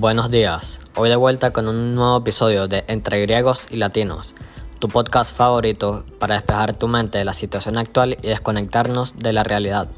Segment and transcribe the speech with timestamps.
[0.00, 4.32] Buenos días, hoy de vuelta con un nuevo episodio de Entre Griegos y Latinos,
[4.78, 9.42] tu podcast favorito para despejar tu mente de la situación actual y desconectarnos de la
[9.42, 9.88] realidad.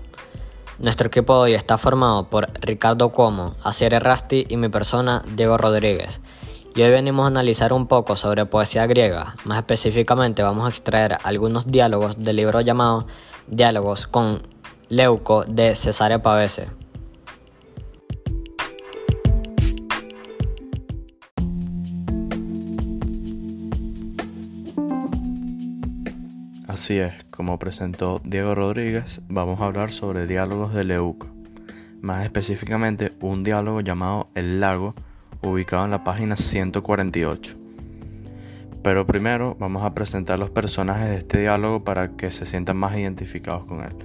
[0.78, 6.22] Nuestro equipo hoy está formado por Ricardo Cuomo, Asier Rasti y mi persona, Diego Rodríguez.
[6.74, 11.18] Y hoy venimos a analizar un poco sobre poesía griega, más específicamente vamos a extraer
[11.24, 13.06] algunos diálogos del libro llamado
[13.48, 14.40] Diálogos con
[14.88, 16.79] Leuco de Cesare Pavese.
[26.70, 31.26] Así es, como presentó Diego Rodríguez, vamos a hablar sobre diálogos de Leuco,
[32.00, 34.94] más específicamente un diálogo llamado El lago,
[35.42, 37.56] ubicado en la página 148.
[38.84, 42.96] Pero primero vamos a presentar los personajes de este diálogo para que se sientan más
[42.96, 43.96] identificados con él.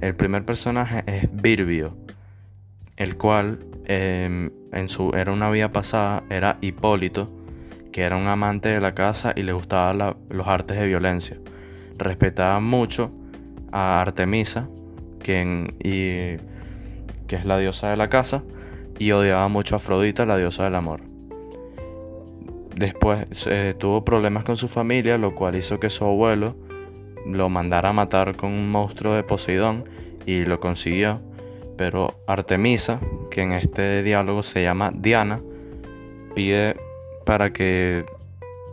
[0.00, 1.96] El primer personaje es Virbio,
[2.96, 7.30] el cual em, en su, era una vida pasada era Hipólito,
[7.92, 11.38] que era un amante de la casa y le gustaban los artes de violencia
[12.00, 13.12] respetaba mucho
[13.72, 14.68] a Artemisa,
[15.20, 16.38] quien, y,
[17.26, 18.42] que es la diosa de la casa,
[18.98, 21.02] y odiaba mucho a Afrodita, la diosa del amor.
[22.74, 26.56] Después eh, tuvo problemas con su familia, lo cual hizo que su abuelo
[27.26, 29.84] lo mandara a matar con un monstruo de Poseidón
[30.26, 31.20] y lo consiguió.
[31.76, 35.40] Pero Artemisa, que en este diálogo se llama Diana,
[36.34, 36.76] pide
[37.24, 38.04] para que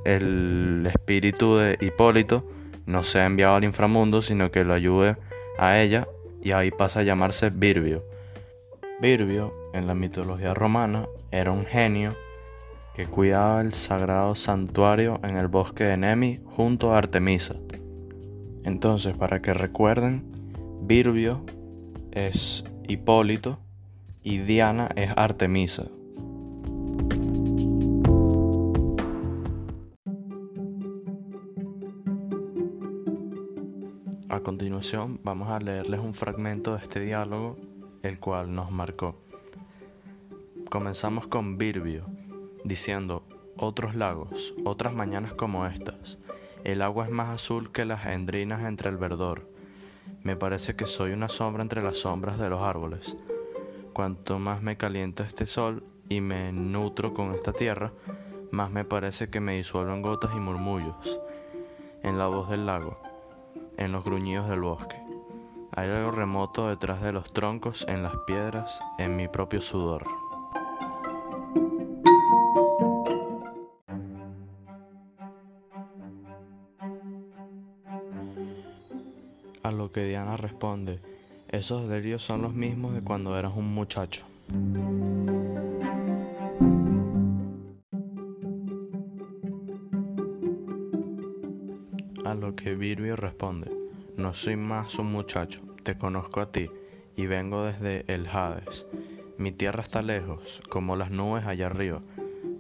[0.05, 2.45] el espíritu de Hipólito
[2.87, 5.17] no sea enviado al inframundo, sino que lo ayude
[5.59, 6.07] a ella
[6.41, 8.03] y ahí pasa a llamarse Virbio.
[8.99, 12.15] Virbio, en la mitología romana, era un genio
[12.95, 17.55] que cuidaba el sagrado santuario en el bosque de Nemi junto a Artemisa.
[18.63, 20.25] Entonces, para que recuerden,
[20.81, 21.45] Virbio
[22.11, 23.59] es Hipólito
[24.23, 25.83] y Diana es Artemisa.
[34.57, 37.57] Continuación vamos a leerles un fragmento de este diálogo,
[38.01, 39.15] el cual nos marcó.
[40.71, 42.07] Comenzamos con Virbio,
[42.63, 43.21] diciendo,
[43.55, 46.17] otros lagos, otras mañanas como estas.
[46.63, 49.47] El agua es más azul que las endrinas entre el verdor.
[50.23, 53.15] Me parece que soy una sombra entre las sombras de los árboles.
[53.93, 57.93] Cuanto más me calienta este sol y me nutro con esta tierra,
[58.49, 61.19] más me parece que me disuelvo en gotas y murmullos.
[62.01, 63.06] En la voz del lago
[63.77, 64.97] en los gruñidos del bosque.
[65.75, 70.05] Hay algo remoto detrás de los troncos, en las piedras, en mi propio sudor.
[79.63, 80.99] A lo que Diana responde,
[81.49, 84.25] esos delirios son los mismos de cuando eras un muchacho.
[92.57, 93.71] Que Virbio responde,
[94.17, 96.69] no soy más un muchacho, te conozco a ti
[97.15, 98.85] y vengo desde el Hades.
[99.37, 102.01] Mi tierra está lejos, como las nubes allá arriba,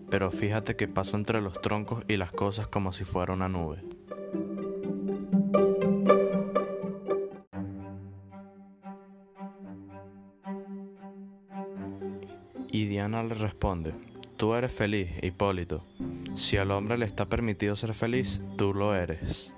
[0.09, 3.83] pero fíjate que paso entre los troncos y las cosas como si fuera una nube.
[12.71, 13.93] Y Diana le responde,
[14.37, 15.83] tú eres feliz, Hipólito.
[16.35, 19.53] Si al hombre le está permitido ser feliz, tú lo eres.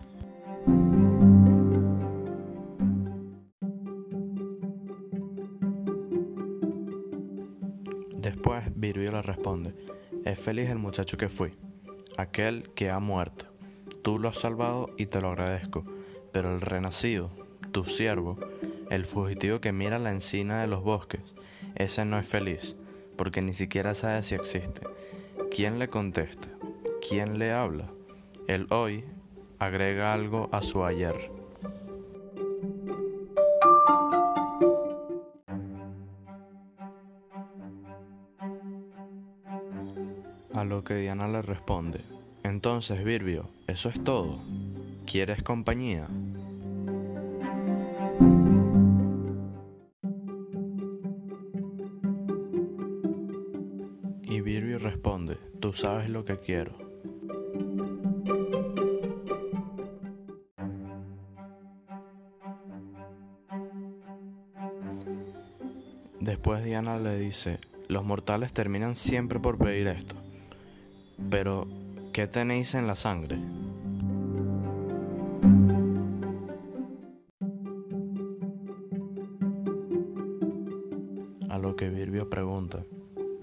[9.00, 9.74] Le responde,
[10.26, 11.54] es feliz el muchacho que fui,
[12.18, 13.46] aquel que ha muerto.
[14.04, 15.86] Tú lo has salvado y te lo agradezco,
[16.34, 17.32] pero el renacido,
[17.72, 18.38] tu siervo,
[18.90, 21.22] el fugitivo que mira la encina de los bosques,
[21.76, 22.76] ese no es feliz,
[23.16, 24.82] porque ni siquiera sabe si existe.
[25.50, 26.50] ¿Quién le contesta?
[27.08, 27.90] ¿Quién le habla?
[28.48, 29.06] El hoy
[29.60, 31.39] agrega algo a su ayer.
[40.70, 42.02] Lo que Diana le responde,
[42.44, 44.40] entonces Virbio, eso es todo.
[45.08, 46.08] ¿Quieres compañía?
[54.22, 56.74] Y Virbio responde, tú sabes lo que quiero.
[66.20, 67.58] Después Diana le dice,
[67.88, 70.29] los mortales terminan siempre por pedir esto.
[71.30, 71.68] Pero,
[72.12, 73.38] ¿qué tenéis en la sangre?
[81.50, 82.84] A lo que Virbio pregunta,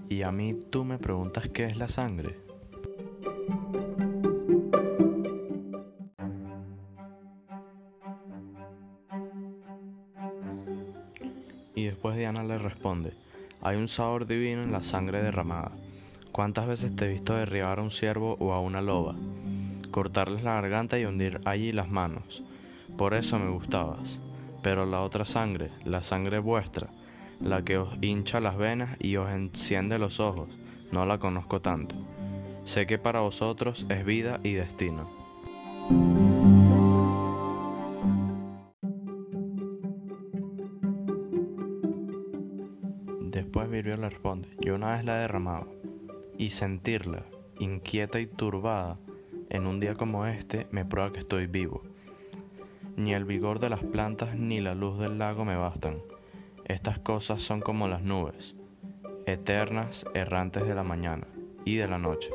[0.09, 2.37] Y a mí tú me preguntas qué es la sangre.
[11.73, 13.13] Y después Diana le responde,
[13.61, 15.76] hay un sabor divino en la sangre derramada.
[16.37, 19.15] ¿Cuántas veces te he visto derribar a un ciervo o a una loba?
[19.89, 22.43] Cortarles la garganta y hundir allí las manos.
[22.95, 24.19] Por eso me gustabas.
[24.61, 26.89] Pero la otra sangre, la sangre vuestra,
[27.41, 30.47] la que os hincha las venas y os enciende los ojos,
[30.91, 31.95] no la conozco tanto.
[32.65, 35.09] Sé que para vosotros es vida y destino.
[43.21, 45.77] Después Virbio le responde, yo una vez la he derramado,
[46.37, 47.23] y sentirla,
[47.59, 48.97] inquieta y turbada,
[49.49, 51.83] en un día como este, me prueba que estoy vivo.
[52.95, 56.01] Ni el vigor de las plantas ni la luz del lago me bastan.
[56.65, 58.55] Estas cosas son como las nubes,
[59.25, 61.27] eternas, errantes de la mañana
[61.63, 62.29] y de la noche,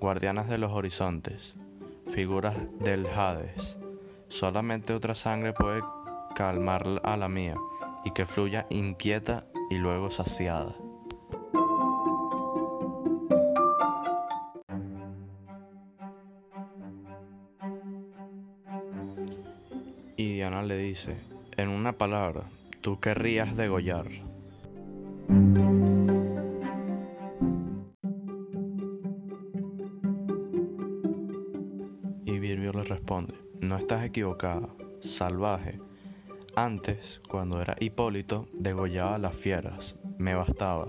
[0.00, 1.54] guardianas de los horizontes,
[2.08, 3.76] figuras del Hades.
[4.28, 5.82] Solamente otra sangre puede
[6.34, 7.56] calmar a la mía
[8.04, 10.74] y que fluya inquieta y luego saciada.
[20.90, 21.16] Dice,
[21.56, 22.50] en una palabra,
[22.80, 24.06] tú querrías degollar.
[32.24, 35.80] Y Virbio le responde, no estás equivocada, salvaje.
[36.56, 40.88] Antes, cuando era Hipólito, degollaba a las fieras, me bastaba.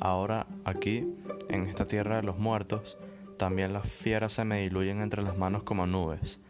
[0.00, 1.06] Ahora, aquí,
[1.50, 2.96] en esta tierra de los muertos,
[3.36, 6.40] también las fieras se me diluyen entre las manos como nubes.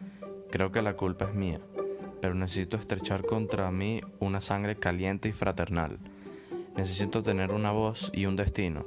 [0.49, 1.59] Creo que la culpa es mía,
[2.21, 5.97] pero necesito estrechar contra mí una sangre caliente y fraternal.
[6.75, 8.85] Necesito tener una voz y un destino.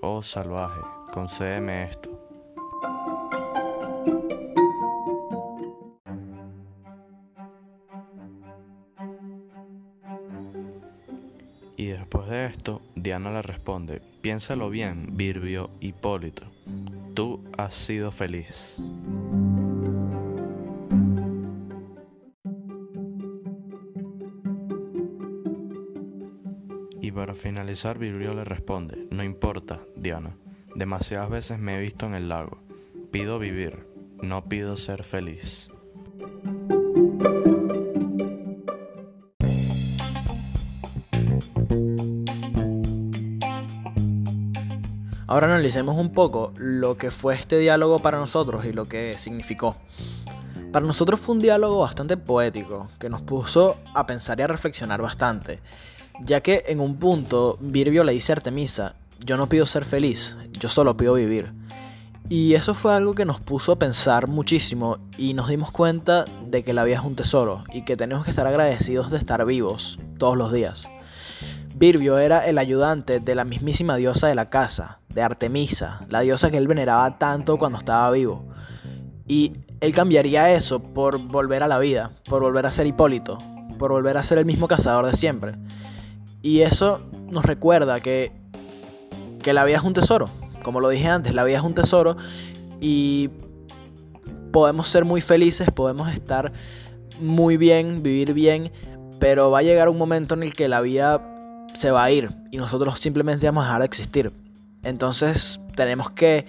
[0.00, 0.80] Oh salvaje,
[1.12, 2.10] concédeme esto.
[11.76, 16.44] Y después de esto, Diana le responde, piénsalo bien, Virbio Hipólito,
[17.14, 18.80] tú has sido feliz.
[27.04, 30.38] Y para finalizar, Virbio le responde, no importa, Diana,
[30.74, 32.62] demasiadas veces me he visto en el lago,
[33.10, 33.86] pido vivir,
[34.22, 35.68] no pido ser feliz.
[45.26, 49.76] Ahora analicemos un poco lo que fue este diálogo para nosotros y lo que significó.
[50.72, 55.02] Para nosotros fue un diálogo bastante poético, que nos puso a pensar y a reflexionar
[55.02, 55.60] bastante,
[56.20, 60.36] ya que en un punto Virbio le dice a Artemisa, yo no pido ser feliz,
[60.52, 61.52] yo solo pido vivir.
[62.28, 66.64] Y eso fue algo que nos puso a pensar muchísimo y nos dimos cuenta de
[66.64, 69.98] que la vida es un tesoro y que tenemos que estar agradecidos de estar vivos
[70.18, 70.88] todos los días.
[71.74, 76.50] Virbio era el ayudante de la mismísima diosa de la casa, de Artemisa, la diosa
[76.50, 78.46] que él veneraba tanto cuando estaba vivo.
[79.26, 83.38] Y él cambiaría eso por volver a la vida, por volver a ser Hipólito,
[83.78, 85.56] por volver a ser el mismo cazador de siempre.
[86.44, 87.00] Y eso
[87.30, 88.30] nos recuerda que,
[89.42, 90.28] que la vida es un tesoro.
[90.62, 92.18] Como lo dije antes, la vida es un tesoro
[92.82, 93.30] y
[94.52, 96.52] podemos ser muy felices, podemos estar
[97.18, 98.70] muy bien, vivir bien,
[99.18, 101.26] pero va a llegar un momento en el que la vida
[101.72, 104.32] se va a ir y nosotros simplemente vamos a dejar de existir.
[104.82, 106.44] Entonces tenemos que,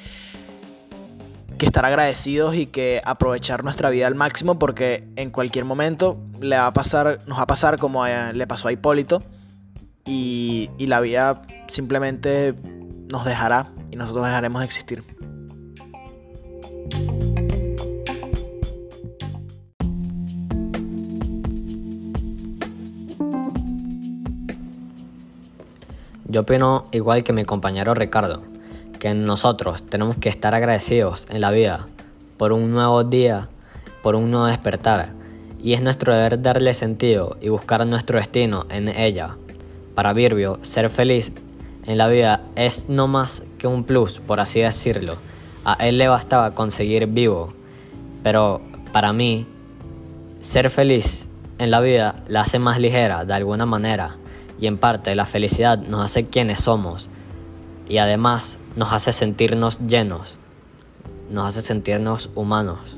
[1.57, 6.57] que estar agradecidos y que aprovechar nuestra vida al máximo porque en cualquier momento le
[6.57, 9.23] va a pasar, nos va a pasar como le pasó a Hipólito
[10.05, 12.53] y, la vida simplemente
[13.09, 15.03] nos dejará y nosotros dejaremos de existir.
[26.27, 28.43] Yo opino igual que mi compañero Ricardo,
[28.99, 31.87] que nosotros tenemos que estar agradecidos en la vida
[32.37, 33.47] por un nuevo día,
[34.03, 35.13] por un nuevo despertar,
[35.63, 39.37] y es nuestro deber darle sentido y buscar nuestro destino en ella.
[39.95, 41.33] Para Virbio, ser feliz
[41.85, 45.15] en la vida es no más que un plus, por así decirlo.
[45.63, 47.53] A él le bastaba conseguir vivo,
[48.21, 48.61] pero
[48.91, 49.47] para mí,
[50.41, 51.27] ser feliz
[51.59, 54.17] en la vida la hace más ligera de alguna manera
[54.59, 57.09] y en parte la felicidad nos hace quienes somos
[57.87, 60.37] y además nos hace sentirnos llenos,
[61.31, 62.97] nos hace sentirnos humanos.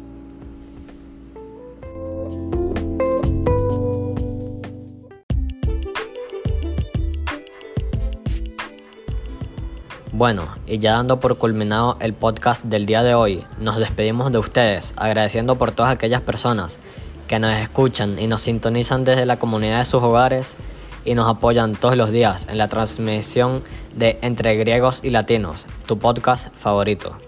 [10.18, 14.40] Bueno, y ya dando por culminado el podcast del día de hoy, nos despedimos de
[14.40, 16.80] ustedes, agradeciendo por todas aquellas personas
[17.28, 20.58] que nos escuchan y nos sintonizan desde la comunidad de sus hogares
[21.06, 23.62] y nos apoyan todos los días en la transmisión
[23.96, 27.27] de Entre Griegos y Latinos, tu podcast favorito.